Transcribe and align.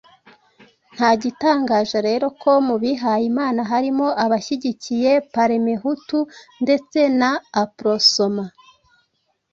Nta 0.95 1.09
gitangaje 1.21 1.97
rero 2.07 2.25
ko 2.41 2.51
mu 2.67 2.75
bihayimana 2.83 3.61
harimo 3.71 4.07
abashyigikiye 4.23 5.11
Parmehutu 5.33 6.19
ndetse 6.63 6.99
na 7.19 7.31
Aprosoma 7.63 8.45